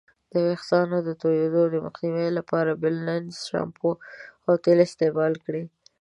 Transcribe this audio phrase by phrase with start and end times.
[0.31, 3.91] د ویښتانو د توییدو د مخنیوي لپاره بیلینزر شامپو
[4.45, 5.63] او تیل استعمال کړئ.